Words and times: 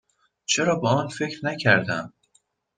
چرا 0.45 0.75
به 0.75 0.87
آن 0.87 1.07
فکر 1.07 1.45
نکردم؟ 1.45 2.13